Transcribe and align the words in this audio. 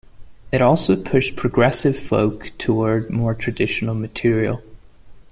It 0.51 0.63
also 0.63 0.95
pushed 0.95 1.35
progressive 1.35 1.95
folk 1.95 2.53
towards 2.57 3.11
more 3.11 3.35
traditional 3.35 3.93
material. 3.93 4.63